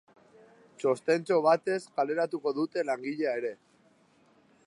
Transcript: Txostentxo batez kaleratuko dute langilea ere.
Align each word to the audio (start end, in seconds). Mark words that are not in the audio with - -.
Txostentxo 0.83 1.37
batez 1.47 1.77
kaleratuko 1.99 2.55
dute 2.61 2.87
langilea 2.91 3.37
ere. 3.43 3.55